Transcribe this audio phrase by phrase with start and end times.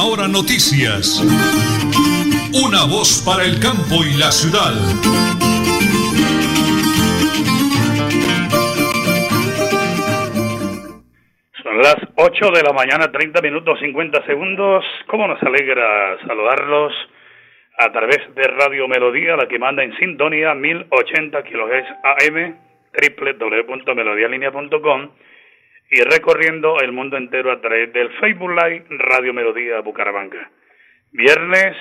[0.00, 1.20] Última Hora Noticias.
[2.54, 4.72] Una voz para el campo y la ciudad.
[11.62, 14.84] Son las 8 de la mañana, 30 minutos 50 segundos.
[15.06, 16.94] ¿Cómo nos alegra saludarlos
[17.78, 22.56] a través de Radio Melodía, la que manda en sintonía 1080 kHz AM,
[22.94, 25.10] www.melodialinea.com
[25.90, 30.50] y recorriendo el mundo entero a través del Facebook Live Radio Melodía Bucaramanga.
[31.10, 31.76] Viernes,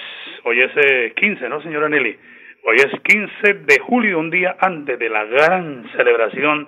[0.45, 2.17] hoy es 15, eh, ¿no, señora Nelly?
[2.63, 6.67] Hoy es 15 de julio, un día antes de la gran celebración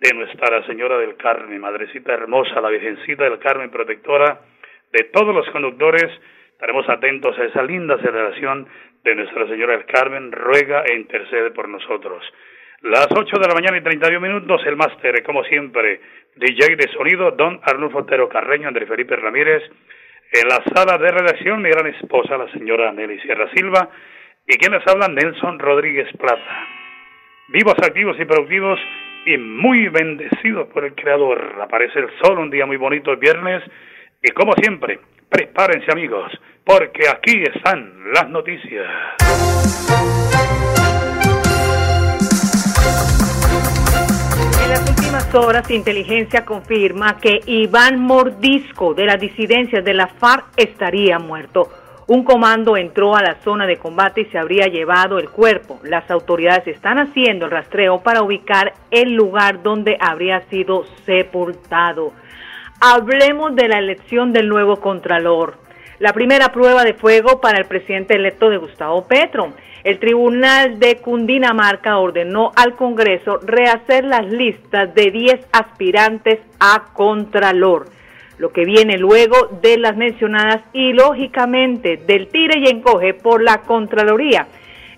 [0.00, 4.40] de Nuestra Señora del Carmen, Madrecita Hermosa, la Virgencita del Carmen, protectora
[4.92, 6.08] de todos los conductores.
[6.52, 8.66] Estaremos atentos a esa linda celebración
[9.04, 10.32] de Nuestra Señora del Carmen.
[10.32, 12.24] Ruega e intercede por nosotros.
[12.82, 16.00] Las 8 de la mañana y 31 minutos, el máster, como siempre,
[16.36, 19.62] DJ de sonido, don Arnulfo Otero Carreño, Andrés Felipe Ramírez,
[20.32, 23.90] en la sala de redacción, mi gran esposa, la señora Nelly Sierra Silva,
[24.46, 26.68] y quien les habla, Nelson Rodríguez Plata.
[27.48, 28.80] Vivos, activos y productivos,
[29.26, 31.56] y muy bendecidos por el Creador.
[31.60, 33.62] Aparece el sol, un día muy bonito el viernes,
[34.22, 36.32] y como siempre, prepárense amigos,
[36.64, 38.88] porque aquí están las noticias.
[45.12, 51.68] Últimas horas, inteligencia confirma que Iván Mordisco de las disidencias de la FARC estaría muerto.
[52.06, 55.80] Un comando entró a la zona de combate y se habría llevado el cuerpo.
[55.82, 62.12] Las autoridades están haciendo el rastreo para ubicar el lugar donde habría sido sepultado.
[62.80, 65.58] Hablemos de la elección del nuevo Contralor.
[65.98, 69.54] La primera prueba de fuego para el presidente electo de Gustavo Petro.
[69.82, 77.86] El Tribunal de Cundinamarca ordenó al Congreso rehacer las listas de 10 aspirantes a Contralor,
[78.36, 83.62] lo que viene luego de las mencionadas y lógicamente del tire y encoge por la
[83.62, 84.48] Contraloría.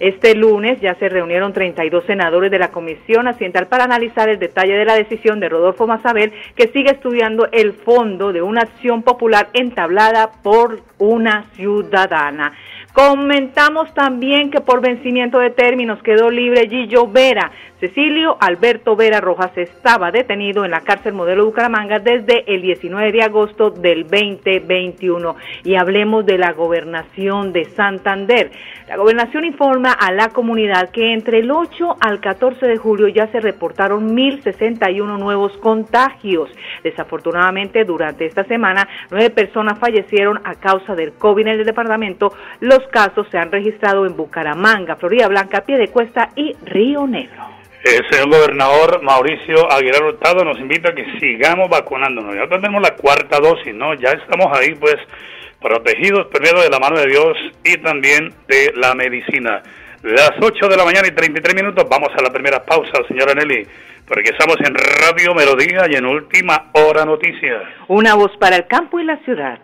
[0.01, 4.77] Este lunes ya se reunieron 32 senadores de la Comisión Asiental para analizar el detalle
[4.77, 9.51] de la decisión de Rodolfo Mazabel, que sigue estudiando el fondo de una acción popular
[9.53, 12.53] entablada por una ciudadana.
[12.93, 17.51] Comentamos también que por vencimiento de términos quedó libre Gillo Vera.
[17.83, 23.25] Cecilio Alberto Vera Rojas estaba detenido en la cárcel modelo Bucaramanga desde el 19 de
[23.25, 25.35] agosto del 2021.
[25.65, 28.53] Y hablemos de la gobernación de Santander.
[28.87, 33.27] La gobernación informa a la comunidad que entre el 8 al 14 de julio ya
[33.33, 36.51] se reportaron 1.061 nuevos contagios.
[36.85, 42.33] Desafortunadamente, durante esta semana, nueve personas fallecieron a causa del COVID en el departamento.
[42.61, 47.63] Los casos se han registrado en Bucaramanga, Florida Blanca, Piedecuesta y Río Negro.
[47.85, 52.37] El señor gobernador Mauricio Aguilar Hurtado nos invita a que sigamos vacunándonos.
[52.37, 53.95] Ya tenemos la cuarta dosis, ¿no?
[53.95, 54.97] Ya estamos ahí, pues,
[55.61, 59.63] protegidos primero de la mano de Dios y también de la medicina.
[60.03, 63.67] Las 8 de la mañana y 33 minutos, vamos a la primera pausa, señora Nelly,
[64.07, 67.63] porque estamos en Radio Melodía y en Última Hora Noticias.
[67.89, 69.59] Una voz para el campo y la ciudad.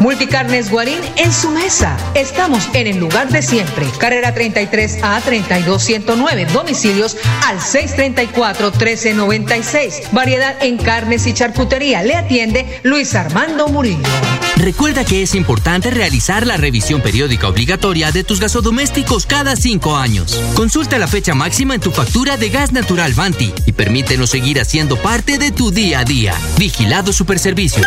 [0.00, 1.96] Multicarnes Guarín en su mesa.
[2.14, 3.86] Estamos en el lugar de siempre.
[3.98, 6.46] Carrera 33 a 32109.
[6.46, 10.10] Domicilios al 634 1396.
[10.12, 12.02] Variedad en carnes y charcutería.
[12.02, 14.08] Le atiende Luis Armando Murillo.
[14.56, 20.40] Recuerda que es importante realizar la revisión periódica obligatoria de tus gasodomésticos cada cinco años.
[20.54, 24.96] Consulta la fecha máxima en tu factura de gas natural Vanti y permítenos seguir haciendo
[24.96, 26.34] parte de tu día a día.
[26.58, 27.86] Vigilado Superservicios.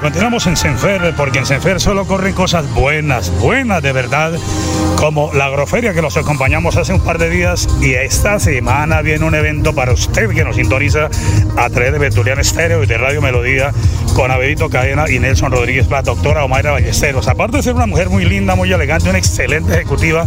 [0.00, 4.32] continuamos en Senfer, porque en Senfer solo corren cosas buenas, buenas de verdad,
[4.96, 9.24] como la agroferia que los acompañamos hace un par de días y esta semana viene
[9.24, 11.08] un evento para usted que nos sintoniza
[11.56, 13.72] a través de Betulian Estéreo y de Radio Melodía
[14.14, 17.28] con Abedito Cadena y Nelson Rodríguez, la doctora Omaira Ballesteros.
[17.28, 20.26] Aparte de ser una mujer muy linda, muy elegante, una excelente ejecutiva,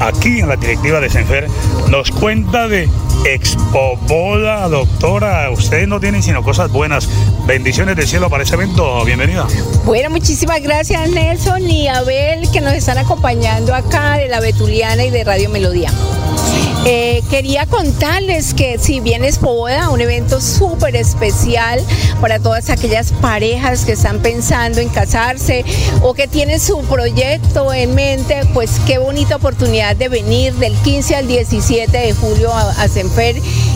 [0.00, 1.48] aquí en la directiva de Senfer
[1.88, 2.88] nos cuenta de
[3.24, 5.50] Expo Boda, doctora.
[5.50, 7.08] Ustedes no tienen sino cosas buenas.
[7.46, 9.04] Bendiciones del cielo para ese evento.
[9.04, 9.46] Bienvenida.
[9.84, 15.10] Bueno, muchísimas gracias Nelson y Abel que nos están acompañando acá de la Betuliana y
[15.10, 15.90] de Radio Melodía.
[16.84, 21.84] Eh, quería contarles que si bien es Boda, un evento súper especial
[22.20, 25.64] para todas aquellas parejas que están pensando en casarse
[26.02, 31.16] o que tienen su proyecto en mente, pues qué bonita oportunidad de venir del 15
[31.16, 32.88] al 17 de julio a, a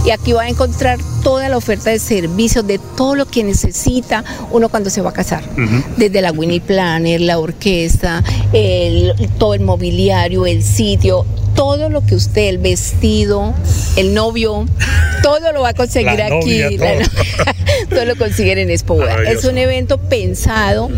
[0.05, 4.25] y aquí va a encontrar toda la oferta de servicios, de todo lo que necesita
[4.51, 5.43] uno cuando se va a casar.
[5.97, 8.23] Desde la Winnie Planner, la orquesta,
[8.53, 11.25] el- todo el mobiliario, el sitio,
[11.55, 13.55] todo lo que usted, el vestido,
[13.97, 14.67] el novio,
[15.23, 16.59] todo lo va a conseguir La aquí.
[16.61, 16.69] novia,
[17.91, 18.05] todo.
[18.05, 19.17] lo consiguen en Expo Boda.
[19.31, 20.91] Es un evento pensado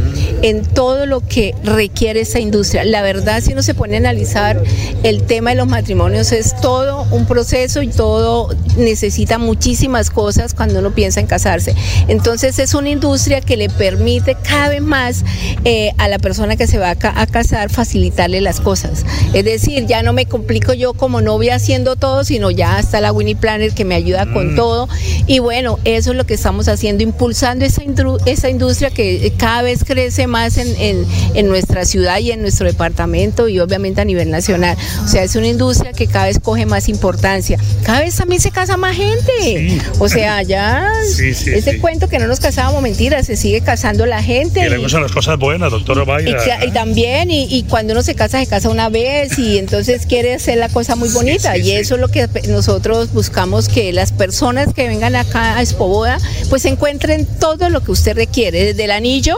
[0.43, 2.85] en todo lo que requiere esa industria.
[2.85, 4.63] La verdad, si uno se pone a analizar
[5.03, 10.79] el tema de los matrimonios, es todo un proceso y todo necesita muchísimas cosas cuando
[10.81, 11.75] uno piensa en casarse.
[12.09, 15.25] Entonces es una industria que le permite cada vez más
[15.65, 19.05] eh, a la persona que se va a, ca- a casar facilitarle las cosas.
[19.33, 23.13] Es decir, ya no me complico yo como novia haciendo todo, sino ya está la
[23.13, 24.89] Winnie Planner que me ayuda con todo.
[25.27, 27.83] Y bueno, eso es lo que estamos haciendo, impulsando esa,
[28.27, 31.05] esa industria que eh, cada vez crece más en, en-
[31.35, 34.77] en nuestra ciudad y en nuestro departamento y obviamente a nivel nacional.
[35.05, 37.59] O sea, es una industria que cada vez coge más importancia.
[37.83, 39.33] Cada vez también se casa más gente.
[39.43, 39.79] Sí.
[39.99, 41.79] O sea, ya Sí, sí, ese sí.
[41.79, 44.65] cuento que no nos casábamos mentiras, se sigue casando la gente.
[44.67, 46.39] Y le gustan las cosas buenas, y, Vaya.
[46.39, 50.07] cla- y también, y, y cuando uno se casa, se casa una vez y entonces
[50.07, 51.57] quiere hacer la cosa muy bonita.
[51.59, 55.89] y eso es lo que nosotros buscamos, que las personas que vengan acá a Expo
[55.89, 56.19] Boda,
[56.51, 59.37] pues encuentren todo lo que usted requiere, desde el anillo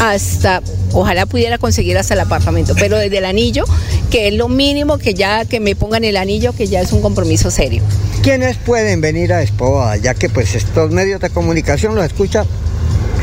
[0.00, 3.64] hasta, ojalá pudiera conseguir hasta el apartamento, pero desde el anillo,
[4.10, 7.02] que es lo mínimo que ya, que me pongan el anillo, que ya es un
[7.02, 7.82] compromiso serio.
[8.22, 9.96] ¿Quiénes pueden venir a Expoa?
[9.96, 12.44] Ya que pues estos medios de comunicación los escucha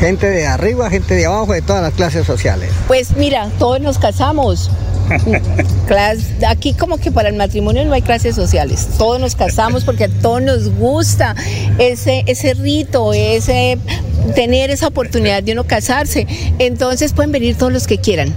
[0.00, 2.70] gente de arriba, gente de abajo, de todas las clases sociales.
[2.88, 4.70] Pues mira, todos nos casamos.
[6.48, 8.88] Aquí como que para el matrimonio no hay clases sociales.
[8.98, 11.34] Todos nos casamos porque a todos nos gusta
[11.78, 13.78] ese, ese rito, ese
[14.34, 16.26] tener esa oportunidad de uno casarse.
[16.58, 18.32] Entonces pueden venir todos los que quieran.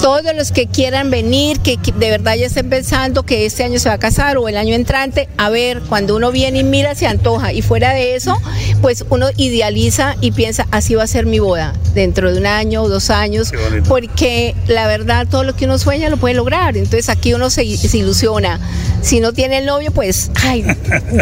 [0.00, 3.90] Todos los que quieran venir, que, de verdad ya estén pensando que este año se
[3.90, 7.06] va a casar o el año entrante, a ver, cuando uno viene y mira se
[7.06, 8.40] antoja y fuera de eso,
[8.80, 12.82] pues uno idealiza y piensa, así va a ser mi boda, dentro de un año
[12.82, 13.52] o dos años,
[13.88, 17.76] porque la verdad todo lo que uno sueña lo puede lograr, entonces aquí uno se,
[17.76, 18.58] se ilusiona.
[19.02, 20.64] Si no tiene el novio, pues, ay,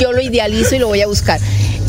[0.00, 1.40] yo lo idealizo y lo voy a buscar.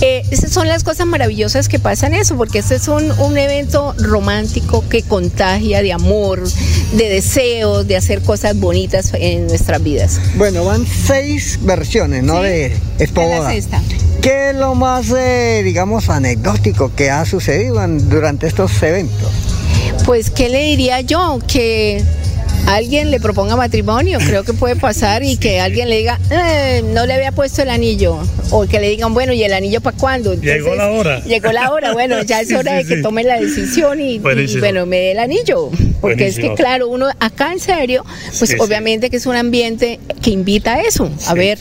[0.01, 3.93] Eh, esas son las cosas maravillosas que pasan eso, porque este es un, un evento
[3.97, 6.41] romántico que contagia de amor,
[6.93, 10.19] de deseos, de hacer cosas bonitas en nuestras vidas.
[10.35, 12.37] Bueno, van seis versiones, ¿no?
[12.37, 13.51] Sí, De esta Expo es la Boda.
[13.51, 13.81] sexta.
[14.21, 19.29] ¿Qué es lo más, eh, digamos, anecdótico que ha sucedido en- durante estos eventos?
[20.05, 21.39] Pues, ¿qué le diría yo?
[21.47, 22.03] Que
[22.75, 27.05] alguien le proponga matrimonio, creo que puede pasar y que alguien le diga, "Eh, no
[27.05, 28.19] le había puesto el anillo,
[28.51, 30.33] o que le digan, bueno, ¿y el anillo para cuándo?
[30.33, 31.19] Llegó la hora.
[31.23, 34.85] Llegó la hora, bueno, ya es hora sí, de que tome la decisión y, bueno,
[34.85, 35.69] me dé el anillo,
[36.01, 38.05] porque es que claro, uno acá en serio,
[38.37, 41.57] pues obviamente que es un ambiente que invita a eso, a ver.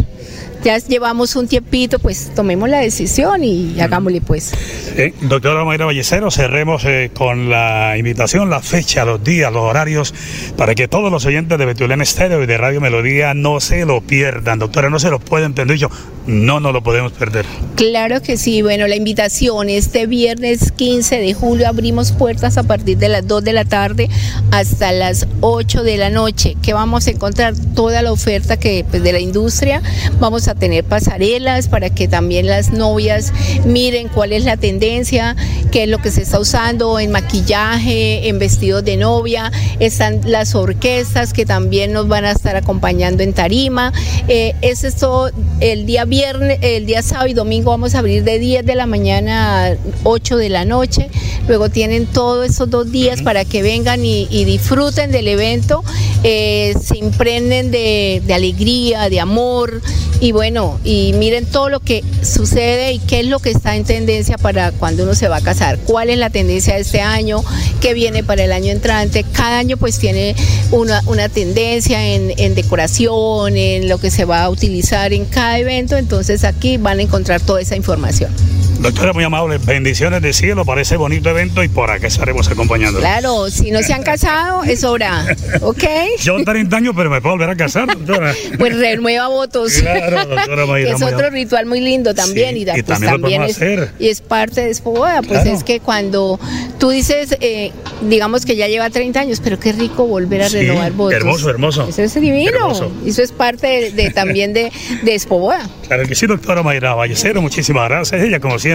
[0.65, 4.53] Ya llevamos un tiempito, pues tomemos la decisión y hagámosle pues.
[4.97, 10.13] Eh, doctora Mayra Vallecero, cerremos eh, con la invitación, la fecha, los días, los horarios,
[10.57, 14.01] para que todos los oyentes de Betulén Estéreo y de Radio Melodía no se lo
[14.01, 14.59] pierdan.
[14.59, 15.79] Doctora, no se lo pueden perder.
[15.79, 15.89] Yo,
[16.27, 17.47] no nos lo podemos perder.
[17.75, 22.99] Claro que sí, bueno, la invitación este viernes 15 de julio abrimos puertas a partir
[22.99, 24.09] de las 2 de la tarde
[24.51, 29.03] hasta las 8 de la noche, que vamos a encontrar toda la oferta que pues,
[29.03, 29.83] de la industria,
[30.21, 33.33] vamos a tener pasarelas para que también las novias
[33.65, 35.37] miren cuál es la tendencia,
[35.71, 40.55] qué es lo que se está usando en maquillaje, en vestidos de novia, están las
[40.55, 43.93] orquestas que también nos van a estar acompañando en tarima,
[44.29, 48.39] eh, es esto el día viernes, el día sábado y domingo vamos a abrir de
[48.39, 51.09] 10 de la mañana a 8 de la noche.
[51.47, 55.83] Luego tienen todos esos dos días para que vengan y, y disfruten del evento,
[56.23, 59.81] eh, se imprenden de, de alegría, de amor
[60.21, 63.85] y bueno, y miren todo lo que sucede y qué es lo que está en
[63.85, 67.45] tendencia para cuando uno se va a casar, cuál es la tendencia de este año,
[67.81, 69.25] qué viene para el año entrante.
[69.33, 70.35] Cada año pues tiene
[70.73, 75.59] una, una tendencia en, en decoración, en lo que se va a utilizar en cada
[75.59, 78.33] evento, entonces aquí van a encontrar toda esa información.
[78.79, 83.01] Doctora, muy amable, bendiciones de cielo para ese bonito evento y por acá estaremos acompañando.
[83.01, 85.27] Claro, si no se han casado, es hora,
[85.63, 85.83] ¿ok?
[86.23, 88.33] Yo 30 años, pero me puedo volver a casar, doctora.
[88.57, 89.73] Pues renueva votos.
[89.81, 92.55] Claro, doctora Mayra, es otro ritual muy lindo también.
[92.55, 93.91] Sí, y, pues también lo es, hacer.
[93.99, 95.23] y es parte de Boda.
[95.27, 95.57] Pues Claro.
[95.59, 96.39] es que cuando
[96.79, 97.73] tú dices, eh,
[98.09, 101.15] digamos que ya lleva 30 años, pero qué rico volver a Sí, renovar votos.
[101.17, 101.89] hermoso, hermoso.
[101.89, 102.51] Eso es divino.
[102.53, 102.93] Hermoso.
[103.05, 104.71] Eso es parte de, de- también de,
[105.03, 105.69] de Expo Boda.
[105.89, 108.23] Claro que sí, doctora Mayra Ballesteros, muchísimas gracias.
[108.23, 108.68] Ella, como siempre,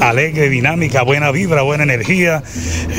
[0.00, 2.42] alegre, dinámica, buena vibra, buena energía,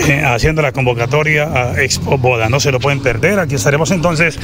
[0.08, 2.50] eh, haciendo la convocatoria a Expo Boda.
[2.50, 3.40] No se lo pueden perder.
[3.40, 4.40] Aquí estaremos entonces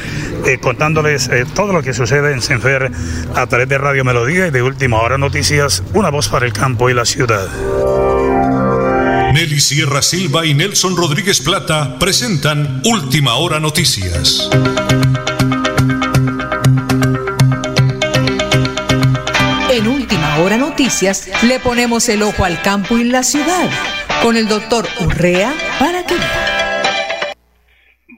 [0.46, 2.90] eh, contándoles eh, todo lo que sucede en Senfer
[3.34, 6.90] a través de Radio Melodía y de Última Hora Noticias, una voz para el campo
[6.90, 7.48] y la ciudad.
[9.32, 14.50] Nelly Sierra Silva y Nelson Rodríguez Plata presentan Última Hora Noticias.
[20.90, 23.70] Noticias le ponemos el ojo al campo y la ciudad
[24.24, 26.18] con el doctor Urrea para que.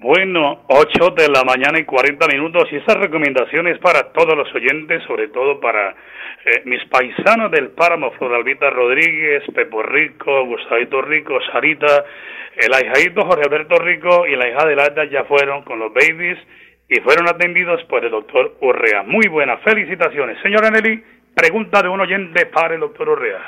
[0.01, 5.03] Bueno, 8 de la mañana y 40 minutos y esas recomendaciones para todos los oyentes,
[5.07, 12.07] sobre todo para eh, mis paisanos del páramo, Floralvita Rodríguez, Pepo Rico, Gustavito Rico, Sarita,
[12.57, 16.39] el ahijadito Jorge Alberto Rico y la hija de Alda ya fueron con los babies
[16.89, 19.03] y fueron atendidos por el doctor Urrea.
[19.03, 20.41] Muy buenas, felicitaciones.
[20.43, 23.41] Señora Nelly, pregunta de un oyente para el doctor Urrea.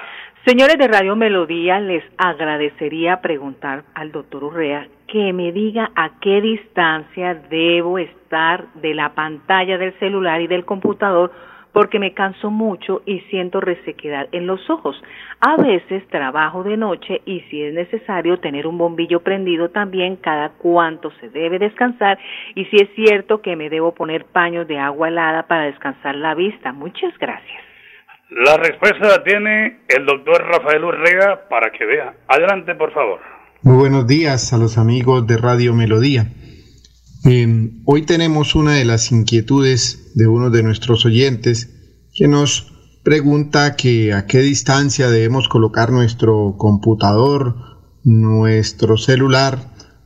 [0.46, 6.40] Señores de Radio Melodía, les agradecería preguntar al doctor Urrea que me diga a qué
[6.42, 11.32] distancia debo estar de la pantalla del celular y del computador
[11.72, 15.02] porque me canso mucho y siento resequedad en los ojos.
[15.40, 20.50] A veces trabajo de noche y si es necesario tener un bombillo prendido también cada
[20.50, 22.18] cuánto se debe descansar
[22.54, 26.34] y si es cierto que me debo poner paños de agua helada para descansar la
[26.34, 26.72] vista.
[26.72, 27.73] Muchas gracias.
[28.30, 32.16] La respuesta la tiene el doctor Rafael Urrea para que vea.
[32.26, 33.20] Adelante, por favor.
[33.62, 36.32] Muy buenos días a los amigos de Radio Melodía.
[37.26, 42.72] Eh, hoy tenemos una de las inquietudes de uno de nuestros oyentes que nos
[43.04, 47.56] pregunta que a qué distancia debemos colocar nuestro computador,
[48.04, 49.58] nuestro celular,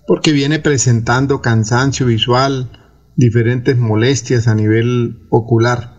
[0.09, 2.71] porque viene presentando cansancio visual,
[3.15, 5.99] diferentes molestias a nivel ocular.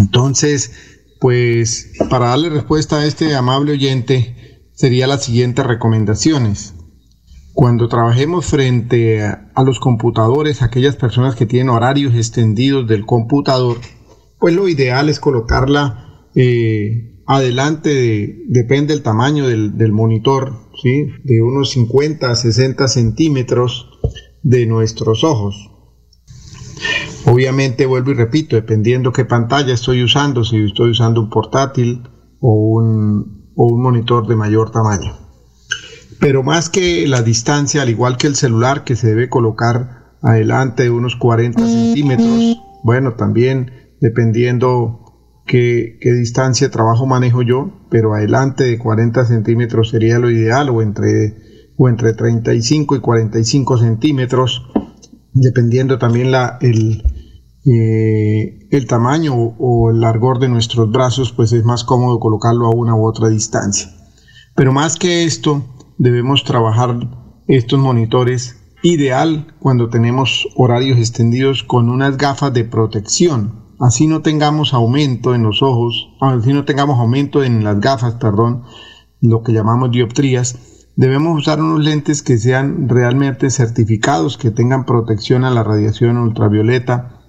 [0.00, 6.74] Entonces, pues para darle respuesta a este amable oyente, sería las siguientes recomendaciones.
[7.52, 13.78] Cuando trabajemos frente a, los computadores, aquellas personas que tienen horarios extendidos del computador,
[14.38, 21.08] pues lo ideal es colocarla eh, adelante, de- depende del tamaño del, del monitor, ¿sí?
[21.24, 23.90] de unos 50 a 60 centímetros
[24.44, 25.56] de nuestros ojos.
[27.26, 32.02] Obviamente, vuelvo y repito, dependiendo qué pantalla estoy usando, si estoy usando un portátil
[32.40, 35.16] o un, o un monitor de mayor tamaño.
[36.20, 40.84] Pero más que la distancia, al igual que el celular que se debe colocar adelante
[40.84, 45.04] de unos 40 centímetros, bueno, también dependiendo
[45.46, 50.70] qué, qué distancia de trabajo manejo yo, pero adelante de 40 centímetros sería lo ideal
[50.70, 51.36] o entre,
[51.76, 54.62] o entre 35 y 45 centímetros,
[55.32, 57.02] dependiendo también la, el,
[57.64, 62.66] eh, el tamaño o, o el largor de nuestros brazos, pues es más cómodo colocarlo
[62.66, 63.90] a una u otra distancia.
[64.54, 65.62] Pero más que esto,
[65.98, 66.96] debemos trabajar
[67.46, 73.64] estos monitores ideal cuando tenemos horarios extendidos con unas gafas de protección.
[73.80, 78.64] Así no tengamos aumento en los ojos, así no tengamos aumento en las gafas, perdón,
[79.20, 80.58] lo que llamamos dioptrías,
[80.98, 87.20] debemos usar unos lentes que sean realmente certificados, que tengan protección a la radiación ultravioleta,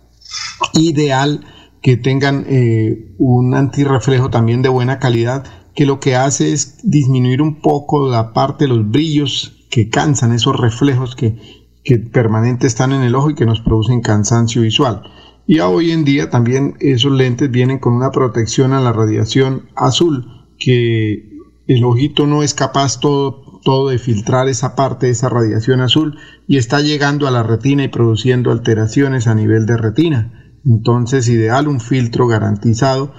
[0.74, 1.46] ideal
[1.80, 5.46] que tengan eh, un antirreflejo también de buena calidad,
[5.76, 10.34] que lo que hace es disminuir un poco la parte de los brillos que cansan,
[10.34, 11.38] esos reflejos que,
[11.84, 15.04] que permanente están en el ojo y que nos producen cansancio visual.
[15.46, 20.26] Y hoy en día también esos lentes vienen con una protección a la radiación azul,
[20.58, 25.82] que el ojito no es capaz todo, todo de filtrar esa parte de esa radiación
[25.82, 30.58] azul y está llegando a la retina y produciendo alteraciones a nivel de retina.
[30.66, 33.14] Entonces, ideal un filtro garantizado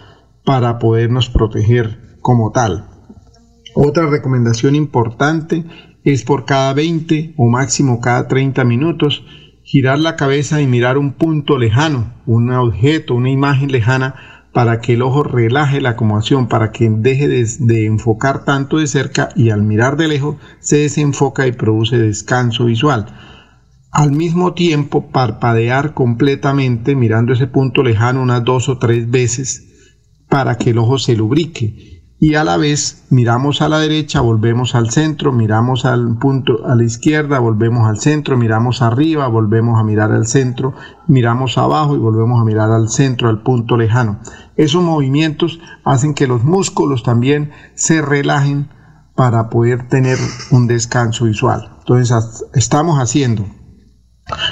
[0.45, 2.89] para podernos proteger como tal.
[3.75, 5.65] Otra recomendación importante
[6.05, 9.25] es por cada 20 o máximo cada 30 minutos
[9.63, 14.95] girar la cabeza y mirar un punto lejano, un objeto, una imagen lejana para que
[14.95, 19.51] el ojo relaje la acomodación, para que deje de, de, enfocar tanto de cerca y
[19.51, 23.07] al mirar de lejos se desenfoca y produce descanso visual.
[23.93, 29.67] Al mismo tiempo parpadear completamente mirando ese punto lejano unas dos o tres veces
[30.29, 31.90] para que el ojo se lubrique.
[32.23, 36.75] Y a la vez miramos a la derecha, volvemos al centro, miramos al punto a
[36.75, 40.75] la izquierda, volvemos al centro, miramos arriba, volvemos a mirar al centro,
[41.09, 44.21] miramos abajo y volvemos a mirar al centro, al punto lejano.
[44.57, 48.69] Esos movimientos hacen que los músculos también se relajen
[49.17, 50.19] para poder tener
[50.51, 51.71] un descanso visual.
[51.79, 53.47] Entonces estamos haciendo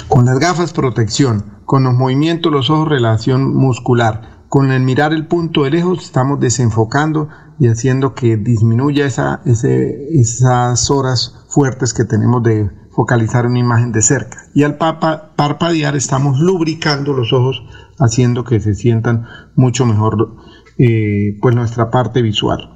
[0.08, 5.26] con las gafas protección, con los movimientos los ojos relación muscular, con el mirar el
[5.26, 7.28] punto de lejos estamos desenfocando
[7.58, 14.02] y haciendo que disminuya esa, esas horas fuertes que tenemos de focalizar una imagen de
[14.02, 14.38] cerca.
[14.54, 17.62] Y al parpadear estamos lubricando los ojos,
[17.98, 20.36] haciendo que se sientan mucho mejor
[20.78, 22.74] eh, pues nuestra parte visual.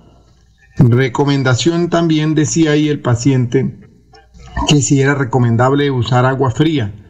[0.77, 3.81] Recomendación también decía ahí el paciente
[4.69, 7.02] que si era recomendable usar agua fría.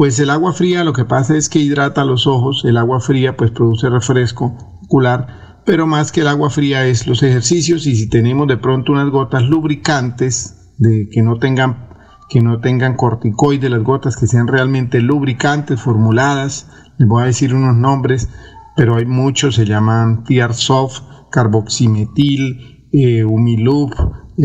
[0.00, 3.36] Pues el agua fría lo que pasa es que hidrata los ojos, el agua fría
[3.36, 8.08] pues produce refresco ocular pero más que el agua fría es los ejercicios y si
[8.08, 11.90] tenemos de pronto unas gotas lubricantes de que no tengan
[12.30, 16.66] que no tengan corticoides las gotas que sean realmente lubricantes formuladas
[16.96, 18.30] les voy a decir unos nombres
[18.76, 23.24] pero hay muchos se llaman Tiarsoft carboximetil eh,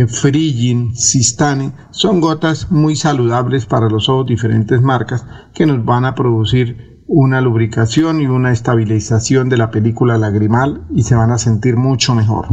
[0.07, 6.15] Frigin, Sistane, son gotas muy saludables para los ojos, diferentes marcas, que nos van a
[6.15, 11.77] producir una lubricación y una estabilización de la película lagrimal y se van a sentir
[11.77, 12.47] mucho mejor.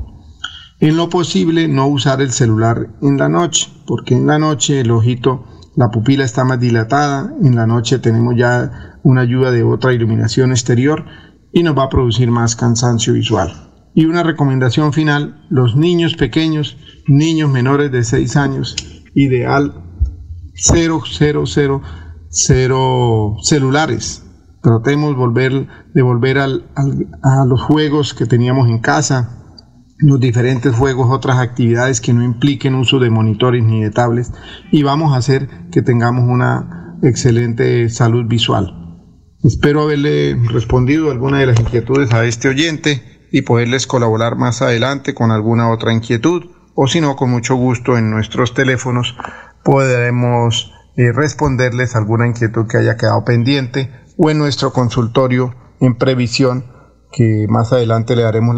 [0.79, 4.91] En lo posible no usar el celular en la noche, porque en la noche el
[4.91, 5.47] ojito,
[5.77, 10.51] la pupila está más dilatada, en la noche tenemos ya una ayuda de otra iluminación
[10.51, 11.05] exterior
[11.53, 13.53] y nos va a producir más cansancio visual.
[13.95, 18.76] Y una recomendación final, los niños pequeños, niños menores de 6 años,
[19.14, 19.75] ideal
[20.54, 21.02] 000
[22.30, 24.23] cero celulares
[24.62, 26.71] tratemos volver, de volver al,
[27.23, 29.38] a los juegos que teníamos en casa,
[29.99, 34.32] los diferentes juegos, otras actividades que no impliquen uso de monitores ni de tablets
[34.71, 38.78] y vamos a hacer que tengamos una excelente salud visual.
[39.42, 45.14] Espero haberle respondido alguna de las inquietudes a este oyente y poderles colaborar más adelante
[45.14, 46.44] con alguna otra inquietud
[46.75, 49.17] o si no, con mucho gusto en nuestros teléfonos
[49.62, 56.64] podremos eh, responderles alguna inquietud que haya quedado pendiente o en nuestro consultorio en previsión,
[57.12, 58.57] que más adelante le daremos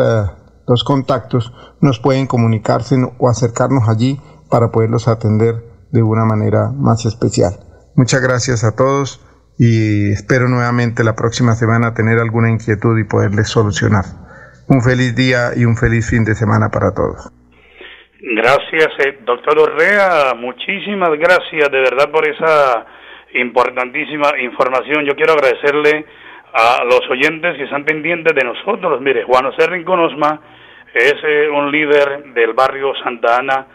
[0.66, 7.06] los contactos, nos pueden comunicarse o acercarnos allí para poderlos atender de una manera más
[7.06, 7.58] especial.
[7.96, 9.20] Muchas gracias a todos
[9.58, 14.04] y espero nuevamente la próxima semana tener alguna inquietud y poderles solucionar.
[14.66, 17.33] Un feliz día y un feliz fin de semana para todos.
[18.26, 20.32] Gracias, eh, doctor Orrea.
[20.34, 22.86] Muchísimas gracias de verdad por esa
[23.34, 25.04] importantísima información.
[25.04, 26.06] Yo quiero agradecerle
[26.54, 28.98] a los oyentes que están pendientes de nosotros.
[29.02, 30.00] Mire, Juan José Rincón
[30.94, 33.66] es eh, un líder del barrio Santa Ana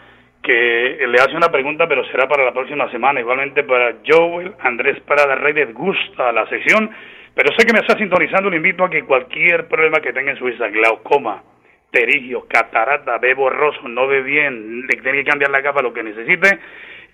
[0.42, 3.20] que le hace una pregunta, pero será para la próxima semana.
[3.20, 6.90] Igualmente para Joel Andrés Parada Reyes, gusta la sesión,
[7.36, 8.50] pero sé que me está sintonizando.
[8.50, 11.40] Le invito a que cualquier problema que tenga en su vista, glaucoma,
[11.90, 16.02] terigio, catarata, ve borroso, no ve bien, le tiene que cambiar la capa, lo que
[16.02, 16.58] necesite,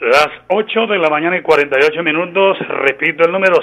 [0.00, 3.56] Las 8 de la mañana y 48 minutos, repito el número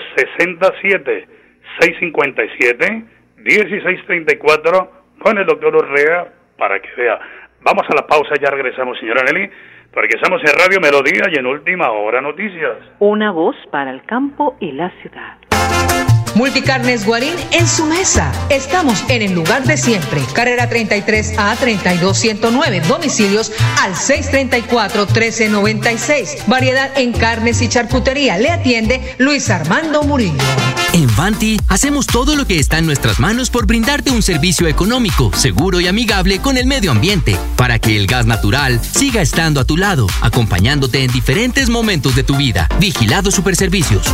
[3.45, 6.27] 67-657-1634 con el doctor Urrea
[6.58, 7.19] para que vea.
[7.62, 9.49] Vamos a la pausa, ya regresamos, señora Nelly
[9.95, 12.77] porque estamos en Radio Melodía y en Última Hora Noticias.
[12.99, 15.38] Una voz para el campo y la ciudad.
[16.35, 18.31] Multicarnes Guarín en su mesa.
[18.49, 20.21] Estamos en el lugar de siempre.
[20.33, 22.81] Carrera 33 a 32109.
[22.81, 26.43] Domicilios al 634 1396.
[26.47, 28.37] Variedad en carnes y charcutería.
[28.37, 30.43] Le atiende Luis Armando Murillo.
[30.91, 35.31] En Vanti hacemos todo lo que está en nuestras manos por brindarte un servicio económico,
[35.33, 39.65] seguro y amigable con el medio ambiente, para que el gas natural siga estando a
[39.65, 42.69] tu lado, acompañándote en diferentes momentos de tu vida.
[42.79, 44.13] Vigilado Superservicios.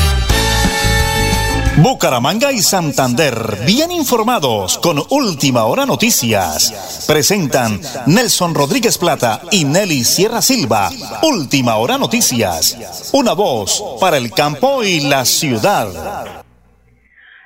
[1.77, 3.33] Bucaramanga y Santander,
[3.65, 7.05] bien informados con Última Hora Noticias.
[7.07, 10.89] Presentan Nelson Rodríguez Plata y Nelly Sierra Silva.
[11.23, 13.11] Última Hora Noticias.
[13.13, 16.43] Una voz para el campo y la ciudad.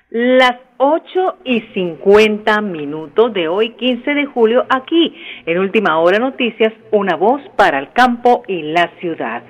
[0.10, 5.14] Las 8 y 50 minutos de hoy, 15 de julio, aquí
[5.46, 9.44] en Última Hora Noticias, una voz para el campo y la ciudad.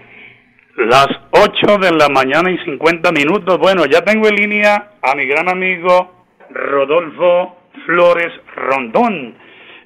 [0.76, 3.58] Las 8 de la mañana y 50 minutos.
[3.60, 9.36] Bueno, ya tengo en línea a mi gran amigo Rodolfo Flores Rondón.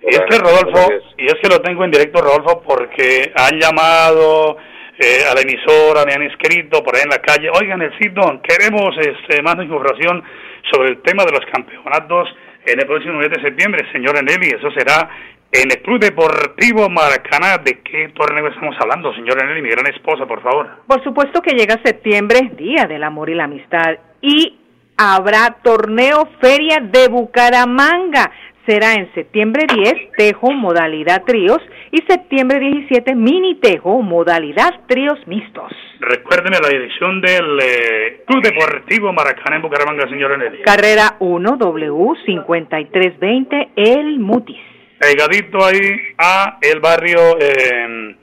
[0.02, 4.58] Y es que Rodolfo, y es que lo tengo en directo, Rodolfo, porque han llamado
[4.98, 8.42] eh, a la emisora, me han escrito por ahí en la calle, oigan, el sitio,
[8.42, 10.24] queremos este, más información
[10.72, 12.30] sobre el tema de los campeonatos
[12.66, 15.10] en el próximo mes de septiembre, señora Nelly, eso será
[15.52, 20.26] en el Club Deportivo Maracaná, ¿de qué torneo estamos hablando, señora Nelly, mi gran esposa,
[20.26, 20.68] por favor?
[20.88, 24.60] Por supuesto que llega septiembre, Día del Amor y la Amistad, y
[24.98, 28.32] habrá torneo Feria de Bucaramanga.
[28.68, 31.60] Será en septiembre 10, Tejo, modalidad tríos,
[31.92, 35.72] y septiembre 17, Mini Tejo, modalidad tríos mixtos.
[36.00, 40.62] Recuérdeme la dirección del eh, Club Deportivo Maracaná en Bucaramanga, señora Nelly.
[40.62, 48.16] Carrera 1, W 5320, El Mutis pegadito ahí a el barrio, eh,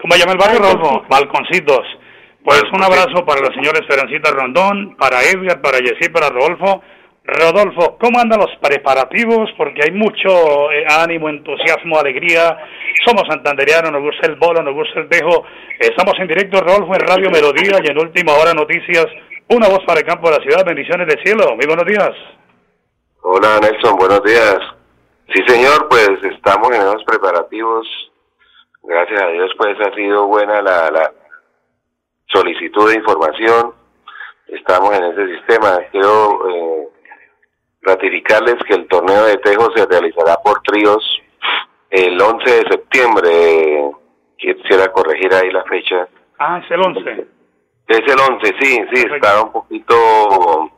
[0.00, 1.04] ¿cómo se llama el barrio, Rodolfo?
[1.08, 1.86] Balconcitos.
[2.42, 6.80] Pues un abrazo para la señora Esperancita Rondón, para Edgar, para Jessy, para Rodolfo.
[7.24, 9.50] Rodolfo, ¿cómo andan los preparativos?
[9.58, 12.56] Porque hay mucho eh, ánimo, entusiasmo, alegría.
[13.04, 15.44] Somos santanderianos, nos gusta el bolo, nos gusta el dejo.
[15.80, 19.06] Estamos en directo, Rodolfo, en Radio Melodía y en Última Hora Noticias.
[19.48, 20.64] Una voz para el campo de la ciudad.
[20.64, 21.56] Bendiciones del cielo.
[21.56, 22.12] Muy buenos días.
[23.22, 23.96] Hola, Nelson.
[23.96, 24.75] Buenos días.
[25.34, 27.86] Sí, señor, pues estamos en los preparativos.
[28.82, 31.12] Gracias a Dios, pues ha sido buena la, la
[32.26, 33.74] solicitud de información.
[34.46, 35.78] Estamos en ese sistema.
[35.90, 36.88] Quiero eh,
[37.82, 41.02] ratificarles que el torneo de Tejo se realizará por tríos
[41.90, 43.90] el 11 de septiembre.
[44.36, 46.06] Quisiera corregir ahí la fecha.
[46.38, 47.26] Ah, es el 11.
[47.88, 50.70] Es el 11, sí, sí, estaba un poquito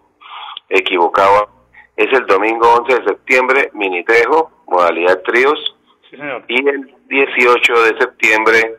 [0.68, 1.57] equivocado
[1.98, 5.74] es el domingo 11 de septiembre, Minitejo, modalidad tríos.
[6.46, 8.76] Y el 18 de septiembre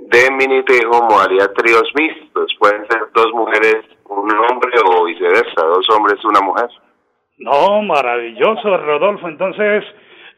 [0.00, 2.56] de Minitejo, modalidad tríos mixtos.
[2.58, 6.68] Pueden ser dos mujeres, un hombre o viceversa, dos hombres, una mujer.
[7.36, 9.28] No, maravilloso, Rodolfo.
[9.28, 9.84] Entonces,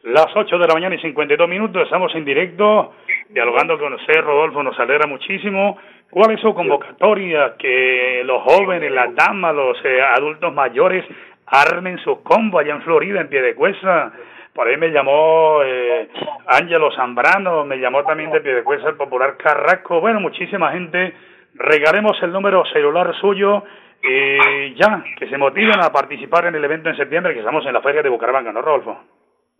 [0.03, 2.93] las 8 de la mañana y 52 minutos, estamos en directo,
[3.29, 5.77] dialogando con usted, Rodolfo, nos alegra muchísimo.
[6.09, 7.55] ¿Cuál es su convocatoria?
[7.57, 11.05] Que los jóvenes, las damas, los eh, adultos mayores
[11.51, 14.11] armen su combo allá en Florida, en pie de cuesta.
[14.53, 16.09] Por ahí me llamó eh,
[16.47, 20.01] Ángelo Zambrano, me llamó también de pie de cuesta el popular Carrasco.
[20.01, 21.13] Bueno, muchísima gente.
[21.55, 23.63] Regalemos el número celular suyo
[24.01, 27.73] y ya, que se motiven a participar en el evento en septiembre, que estamos en
[27.73, 28.97] la feria de Bucaramanga, ¿no, Rodolfo?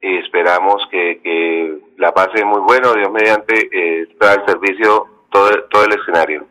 [0.00, 2.94] y esperamos que, que la pase muy bueno.
[2.94, 6.46] Dios mediante eh, está al servicio todo, todo el escenario.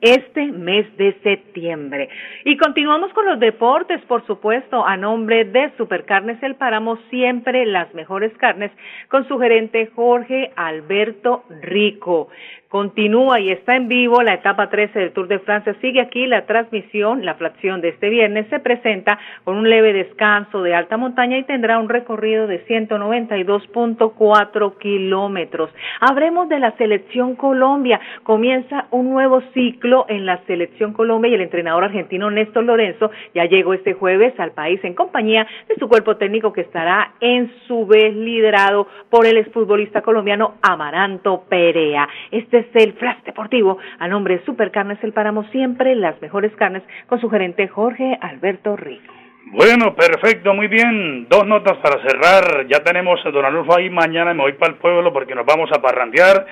[0.01, 2.09] este mes de septiembre.
[2.43, 7.93] Y continuamos con los deportes, por supuesto, a nombre de Supercarnes El Páramo, siempre las
[7.93, 8.71] mejores carnes,
[9.09, 12.29] con su gerente Jorge Alberto Rico.
[12.75, 15.73] Continúa y está en vivo la etapa 13 del Tour de Francia.
[15.79, 18.47] Sigue aquí la transmisión, la fracción de este viernes.
[18.49, 24.77] Se presenta con un leve descanso de alta montaña y tendrá un recorrido de 192.4
[24.77, 25.69] kilómetros.
[26.01, 28.01] Habremos de la selección Colombia.
[28.23, 33.45] Comienza un nuevo ciclo en la selección Colombia y el entrenador argentino Néstor Lorenzo ya
[33.45, 37.85] llegó este jueves al país en compañía de su cuerpo técnico que estará en su
[37.85, 42.07] vez liderado por el exfutbolista colombiano Amaranto Perea.
[42.31, 43.77] Este es el Flash Deportivo.
[43.99, 48.75] A nombre de Supercarnes El Páramo, siempre las mejores carnes con su gerente Jorge Alberto
[48.75, 49.13] Rico.
[49.51, 51.27] Bueno, perfecto, muy bien.
[51.29, 52.65] Dos notas para cerrar.
[52.67, 53.89] Ya tenemos a Don Alulfo ahí.
[53.91, 56.45] Mañana me voy para el pueblo porque nos vamos a parrandear.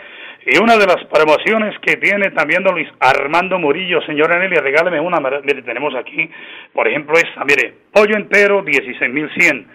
[0.45, 4.99] Y una de las promociones que tiene también don Luis Armando Murillo, señora Nelly, regáleme
[4.99, 5.19] una.
[5.19, 6.29] Mire, tenemos aquí,
[6.73, 7.45] por ejemplo, esta.
[7.45, 9.65] Mire, pollo entero, 16.100.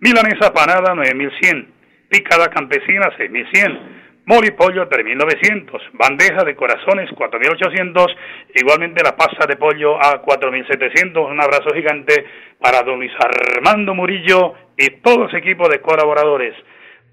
[0.00, 1.66] Milanesa panada, 9.100.
[2.10, 8.14] Picada campesina, 6.100 Moli pollo 3.900, bandeja de corazones 4.800,
[8.56, 11.30] igualmente la pasta de pollo a 4.700.
[11.30, 12.26] Un abrazo gigante
[12.60, 16.54] para don Luis Armando Murillo y todo ese equipo de colaboradores.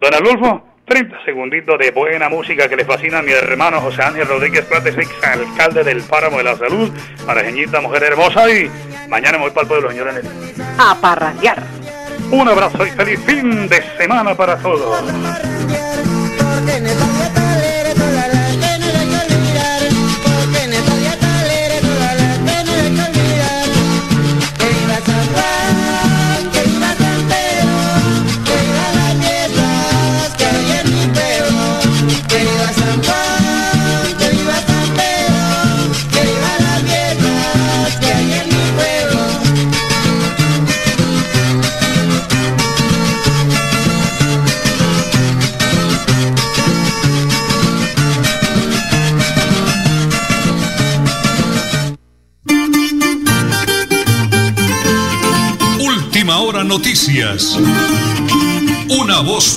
[0.01, 4.27] Don Adolfo, 30 segunditos de buena música que le fascina a mi hermano José Ángel
[4.27, 6.91] Rodríguez Plates, ex alcalde del Páramo de la Salud,
[7.43, 8.69] Jeñita, mujer hermosa y
[9.09, 10.29] mañana me voy para el pueblo, señora Nelly.
[10.77, 11.63] A parrandear.
[12.31, 15.03] Un abrazo y feliz fin de semana para todos.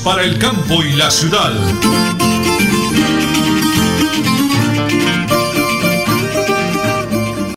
[0.01, 1.53] Para el campo y la ciudad.